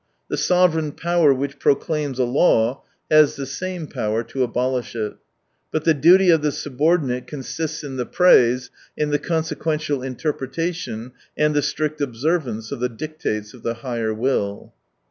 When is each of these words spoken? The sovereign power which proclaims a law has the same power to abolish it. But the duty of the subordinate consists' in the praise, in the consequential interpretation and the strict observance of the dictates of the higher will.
The 0.29 0.35
sovereign 0.35 0.93
power 0.93 1.31
which 1.31 1.59
proclaims 1.59 2.17
a 2.17 2.23
law 2.23 2.81
has 3.11 3.35
the 3.35 3.45
same 3.45 3.85
power 3.85 4.23
to 4.23 4.41
abolish 4.41 4.95
it. 4.95 5.17
But 5.69 5.83
the 5.83 5.93
duty 5.93 6.31
of 6.31 6.41
the 6.41 6.51
subordinate 6.51 7.27
consists' 7.27 7.83
in 7.83 7.97
the 7.97 8.07
praise, 8.07 8.71
in 8.97 9.11
the 9.11 9.19
consequential 9.19 10.01
interpretation 10.01 11.11
and 11.37 11.53
the 11.53 11.61
strict 11.61 12.01
observance 12.01 12.71
of 12.71 12.79
the 12.79 12.89
dictates 12.89 13.53
of 13.53 13.61
the 13.61 13.75
higher 13.75 14.11
will. 14.11 14.73